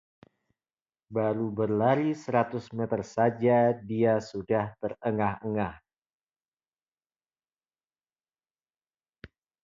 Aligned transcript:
baru 1.15 1.47
berlari 1.57 2.09
seratus 2.21 2.65
meter 2.77 3.01
saja 3.13 3.59
dia 3.89 4.15
sudah 4.17 4.73
terengah-engah 4.81 5.77